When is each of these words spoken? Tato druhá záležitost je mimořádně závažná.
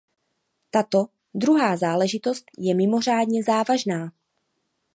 Tato 0.71 1.07
druhá 1.33 1.77
záležitost 1.77 2.45
je 2.57 2.75
mimořádně 2.75 3.43
závažná. 3.43 4.11